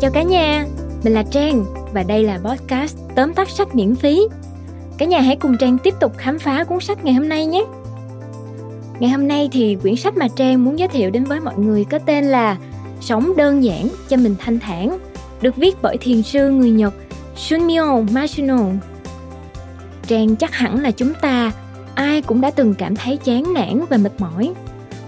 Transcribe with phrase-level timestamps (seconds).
[0.00, 0.66] Chào cả nhà,
[1.04, 4.20] mình là Trang và đây là podcast tóm tắt sách miễn phí.
[4.98, 7.64] Cả nhà hãy cùng Trang tiếp tục khám phá cuốn sách ngày hôm nay nhé.
[9.00, 11.84] Ngày hôm nay thì quyển sách mà Trang muốn giới thiệu đến với mọi người
[11.84, 12.56] có tên là
[13.00, 14.98] Sống đơn giản cho mình thanh thản,
[15.40, 16.94] được viết bởi thiền sư người Nhật
[17.36, 18.58] Sunmyo Masuno.
[20.06, 21.52] Trang chắc hẳn là chúng ta
[21.94, 24.52] ai cũng đã từng cảm thấy chán nản và mệt mỏi,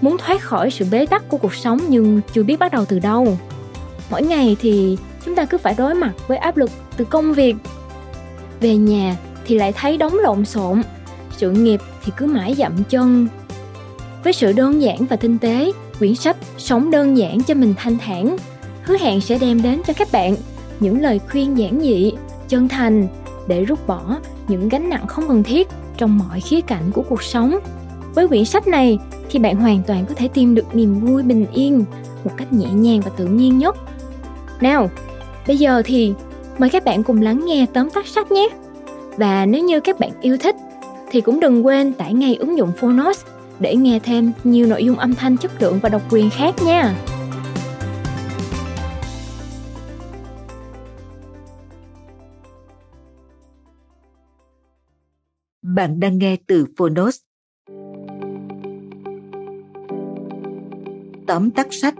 [0.01, 2.99] muốn thoát khỏi sự bế tắc của cuộc sống nhưng chưa biết bắt đầu từ
[2.99, 3.37] đâu.
[4.13, 7.55] Mỗi ngày thì chúng ta cứ phải đối mặt với áp lực từ công việc.
[8.59, 10.81] Về nhà thì lại thấy đóng lộn xộn,
[11.37, 13.27] sự nghiệp thì cứ mãi dậm chân.
[14.23, 17.97] Với sự đơn giản và tinh tế, quyển sách Sống đơn giản cho mình thanh
[17.97, 18.37] thản
[18.83, 20.35] hứa hẹn sẽ đem đến cho các bạn
[20.79, 22.11] những lời khuyên giản dị,
[22.49, 23.07] chân thành
[23.47, 27.23] để rút bỏ những gánh nặng không cần thiết trong mọi khía cạnh của cuộc
[27.23, 27.59] sống.
[28.15, 28.99] Với quyển sách này
[29.29, 31.85] thì bạn hoàn toàn có thể tìm được niềm vui bình yên
[32.23, 33.75] một cách nhẹ nhàng và tự nhiên nhất.
[34.63, 34.89] Nào,
[35.47, 36.13] bây giờ thì
[36.57, 38.49] mời các bạn cùng lắng nghe tóm tắt sách nhé.
[39.17, 40.55] Và nếu như các bạn yêu thích
[41.11, 43.25] thì cũng đừng quên tải ngay ứng dụng Phonos
[43.59, 46.95] để nghe thêm nhiều nội dung âm thanh chất lượng và độc quyền khác nha.
[55.61, 57.17] Bạn đang nghe từ Phonos.
[61.27, 61.95] Tóm tắt sách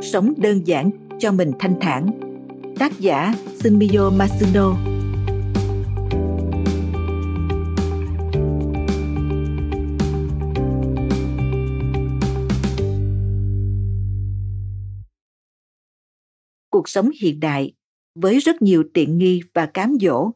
[0.00, 2.10] Sống đơn giản cho mình thanh thản.
[2.78, 4.76] Tác giả Sunmiyo Masuno.
[16.70, 17.72] Cuộc sống hiện đại
[18.14, 20.30] với rất nhiều tiện nghi và cám dỗ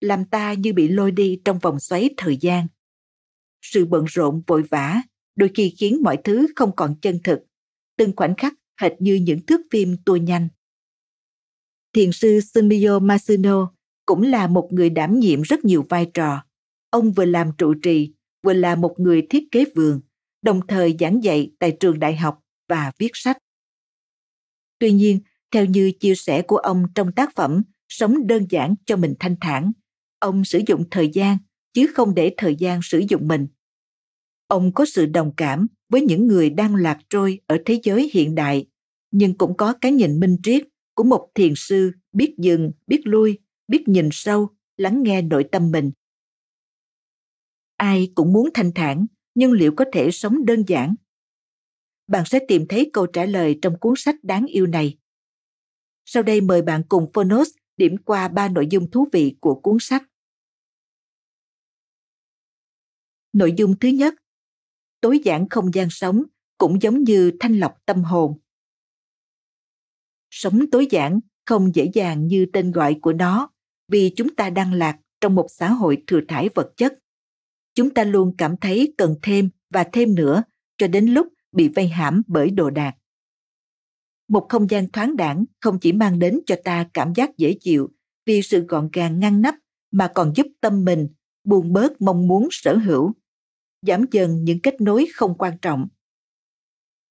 [0.00, 2.66] làm ta như bị lôi đi trong vòng xoáy thời gian.
[3.62, 5.02] Sự bận rộn vội vã
[5.36, 7.40] đôi khi khiến mọi thứ không còn chân thực,
[7.96, 10.48] từng khoảnh khắc hệt như những thước phim tua nhanh.
[11.92, 13.72] Thiền sư Sunmyo Masuno
[14.06, 16.42] cũng là một người đảm nhiệm rất nhiều vai trò.
[16.90, 20.00] Ông vừa làm trụ trì, vừa là một người thiết kế vườn,
[20.42, 22.38] đồng thời giảng dạy tại trường đại học
[22.68, 23.38] và viết sách.
[24.78, 25.20] Tuy nhiên,
[25.50, 29.36] theo như chia sẻ của ông trong tác phẩm Sống đơn giản cho mình thanh
[29.40, 29.72] thản,
[30.18, 31.38] ông sử dụng thời gian
[31.72, 33.46] chứ không để thời gian sử dụng mình
[34.46, 38.34] ông có sự đồng cảm với những người đang lạc trôi ở thế giới hiện
[38.34, 38.66] đại.
[39.10, 40.62] Nhưng cũng có cái nhìn minh triết
[40.94, 43.38] của một thiền sư biết dừng biết lui
[43.68, 45.90] biết nhìn sâu lắng nghe nội tâm mình.
[47.76, 50.94] Ai cũng muốn thanh thản nhưng liệu có thể sống đơn giản?
[52.06, 54.98] Bạn sẽ tìm thấy câu trả lời trong cuốn sách đáng yêu này.
[56.04, 59.76] Sau đây mời bạn cùng phonos điểm qua ba nội dung thú vị của cuốn
[59.80, 60.02] sách.
[63.32, 64.14] Nội dung thứ nhất,
[65.00, 66.22] tối giản không gian sống
[66.58, 68.38] cũng giống như thanh lọc tâm hồn.
[70.30, 73.50] Sống tối giản không dễ dàng như tên gọi của nó,
[73.88, 76.98] vì chúng ta đang lạc trong một xã hội thừa thải vật chất.
[77.74, 80.42] Chúng ta luôn cảm thấy cần thêm và thêm nữa
[80.78, 82.94] cho đến lúc bị vây hãm bởi đồ đạc.
[84.28, 87.90] Một không gian thoáng đẳng không chỉ mang đến cho ta cảm giác dễ chịu
[88.26, 89.54] vì sự gọn gàng ngăn nắp
[89.90, 91.08] mà còn giúp tâm mình
[91.44, 93.12] buông bớt mong muốn sở hữu
[93.82, 95.88] giảm dần những kết nối không quan trọng.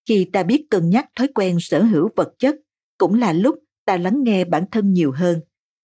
[0.07, 2.55] Khi ta biết cân nhắc thói quen sở hữu vật chất,
[2.97, 5.39] cũng là lúc ta lắng nghe bản thân nhiều hơn,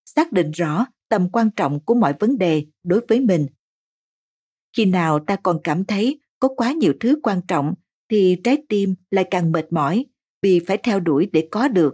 [0.05, 3.47] xác định rõ tầm quan trọng của mọi vấn đề đối với mình.
[4.77, 7.73] Khi nào ta còn cảm thấy có quá nhiều thứ quan trọng,
[8.09, 10.05] thì trái tim lại càng mệt mỏi
[10.41, 11.93] vì phải theo đuổi để có được.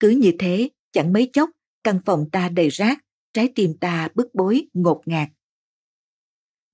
[0.00, 1.50] Cứ như thế, chẳng mấy chốc,
[1.84, 5.28] căn phòng ta đầy rác, trái tim ta bức bối, ngột ngạt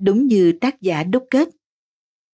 [0.02, 1.48] đúng như tác giả đúc kết.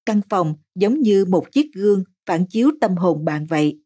[0.07, 3.81] Căn phòng giống như một chiếc gương phản chiếu tâm hồn bạn vậy.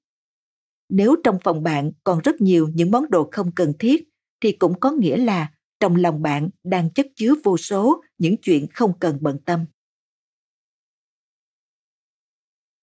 [0.88, 4.09] Nếu trong phòng bạn còn rất nhiều những món đồ không cần thiết,
[4.41, 8.66] thì cũng có nghĩa là trong lòng bạn đang chất chứa vô số những chuyện
[8.75, 9.65] không cần bận tâm.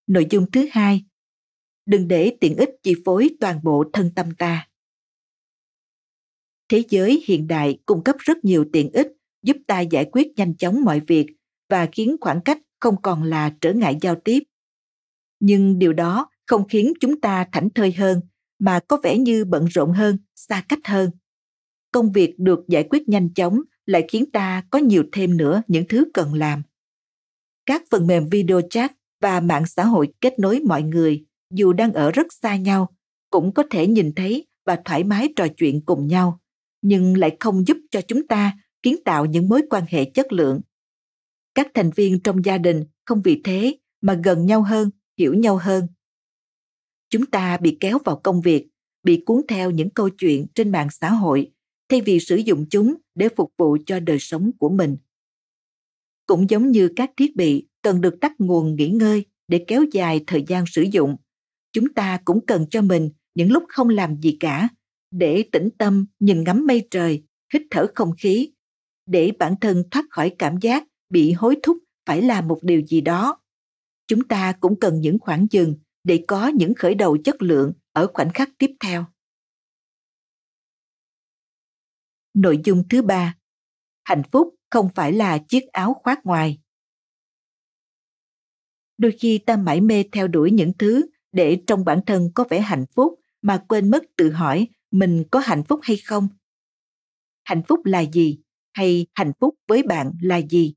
[0.07, 1.05] Nội dung thứ hai.
[1.85, 4.69] Đừng để tiện ích chi phối toàn bộ thân tâm ta.
[6.69, 9.07] Thế giới hiện đại cung cấp rất nhiều tiện ích
[9.43, 11.25] giúp ta giải quyết nhanh chóng mọi việc
[11.69, 14.43] và khiến khoảng cách không còn là trở ngại giao tiếp.
[15.39, 18.21] Nhưng điều đó không khiến chúng ta thảnh thơi hơn,
[18.59, 21.11] mà có vẻ như bận rộn hơn, xa cách hơn.
[21.91, 25.87] Công việc được giải quyết nhanh chóng lại khiến ta có nhiều thêm nữa những
[25.89, 26.63] thứ cần làm.
[27.65, 28.91] Các phần mềm video chat
[29.21, 32.87] và mạng xã hội kết nối mọi người, dù đang ở rất xa nhau,
[33.29, 36.39] cũng có thể nhìn thấy và thoải mái trò chuyện cùng nhau,
[36.81, 38.53] nhưng lại không giúp cho chúng ta
[38.83, 40.61] kiến tạo những mối quan hệ chất lượng.
[41.55, 45.57] Các thành viên trong gia đình không vì thế mà gần nhau hơn, hiểu nhau
[45.57, 45.87] hơn.
[47.09, 48.67] Chúng ta bị kéo vào công việc,
[49.03, 51.51] bị cuốn theo những câu chuyện trên mạng xã hội
[51.89, 54.97] thay vì sử dụng chúng để phục vụ cho đời sống của mình.
[56.25, 60.23] Cũng giống như các thiết bị cần được tắt nguồn nghỉ ngơi để kéo dài
[60.27, 61.15] thời gian sử dụng,
[61.73, 64.69] chúng ta cũng cần cho mình những lúc không làm gì cả
[65.11, 67.23] để tĩnh tâm, nhìn ngắm mây trời,
[67.53, 68.51] hít thở không khí
[69.09, 73.01] để bản thân thoát khỏi cảm giác bị hối thúc phải làm một điều gì
[73.01, 73.41] đó.
[74.07, 78.07] Chúng ta cũng cần những khoảng dừng để có những khởi đầu chất lượng ở
[78.13, 79.05] khoảnh khắc tiếp theo.
[82.33, 83.37] Nội dung thứ ba,
[84.03, 86.59] hạnh phúc không phải là chiếc áo khoác ngoài.
[88.97, 92.59] Đôi khi ta mãi mê theo đuổi những thứ để trong bản thân có vẻ
[92.59, 96.27] hạnh phúc mà quên mất tự hỏi mình có hạnh phúc hay không.
[97.43, 98.39] Hạnh phúc là gì?
[98.73, 100.73] Hay hạnh phúc với bạn là gì?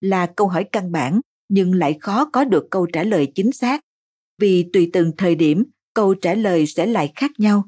[0.00, 3.80] Là câu hỏi căn bản, nhưng lại khó có được câu trả lời chính xác.
[4.38, 5.64] Vì tùy từng thời điểm,
[5.94, 7.64] câu trả lời sẽ lại khác nhau.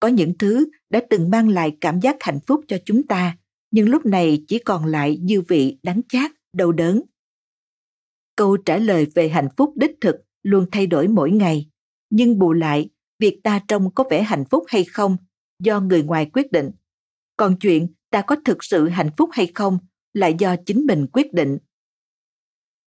[0.00, 3.36] Có những thứ đã từng mang lại cảm giác hạnh phúc cho chúng ta,
[3.70, 7.02] nhưng lúc này chỉ còn lại dư vị đắng chát, đau đớn.
[8.36, 11.70] Câu trả lời về hạnh phúc đích thực luôn thay đổi mỗi ngày.
[12.10, 15.16] Nhưng bù lại, việc ta trông có vẻ hạnh phúc hay không
[15.62, 16.70] do người ngoài quyết định.
[17.36, 19.78] Còn chuyện ta có thực sự hạnh phúc hay không
[20.12, 21.58] là do chính mình quyết định.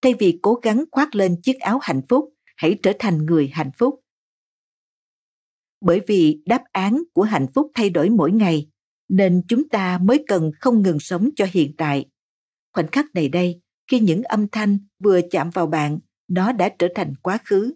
[0.02, 3.70] Thay vì cố gắng khoác lên chiếc áo hạnh phúc, hãy trở thành người hạnh
[3.78, 4.00] phúc.
[5.80, 8.68] Bởi vì đáp án của hạnh phúc thay đổi mỗi ngày,
[9.08, 12.06] nên chúng ta mới cần không ngừng sống cho hiện tại.
[12.72, 13.60] Khoảnh khắc này đây,
[13.90, 15.98] khi những âm thanh vừa chạm vào bạn,
[16.28, 17.74] nó đã trở thành quá khứ.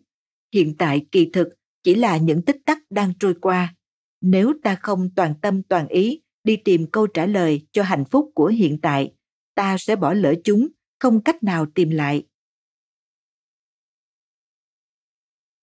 [0.55, 1.49] Hiện tại kỳ thực
[1.83, 3.75] chỉ là những tích tắc đang trôi qua.
[4.21, 8.31] Nếu ta không toàn tâm toàn ý đi tìm câu trả lời cho hạnh phúc
[8.35, 9.15] của hiện tại.
[9.55, 12.27] Ta sẽ bỏ lỡ chúng, không cách nào tìm lại.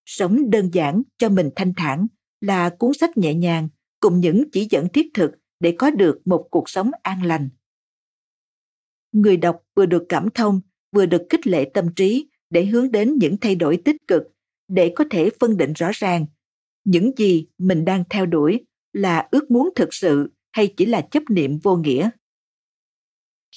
[0.05, 2.07] Sống đơn giản cho mình thanh thản
[2.41, 3.69] là cuốn sách nhẹ nhàng
[3.99, 7.49] cùng những chỉ dẫn thiết thực để có được một cuộc sống an lành.
[9.11, 13.17] Người đọc vừa được cảm thông, vừa được khích lệ tâm trí để hướng đến
[13.17, 14.23] những thay đổi tích cực
[14.67, 16.25] để có thể phân định rõ ràng
[16.83, 21.23] những gì mình đang theo đuổi là ước muốn thực sự hay chỉ là chấp
[21.29, 22.09] niệm vô nghĩa?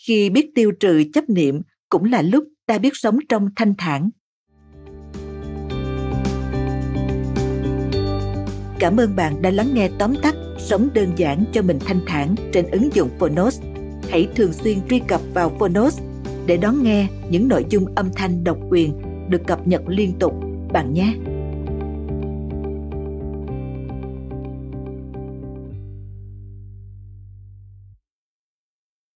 [0.06, 4.10] Khi biết tiêu trừ chấp niệm, cũng là lúc ta biết sống trong thanh thản.
[8.78, 12.34] Cảm ơn bạn đã lắng nghe tóm tắt sống đơn giản cho mình thanh thản
[12.52, 13.60] trên ứng dụng phonos.
[14.10, 16.00] Hãy thường xuyên truy cập vào phonos
[16.46, 18.92] để đón nghe những nội dung âm thanh độc quyền
[19.28, 20.34] được cập nhật liên tục.
[20.72, 21.14] Bạn nhé!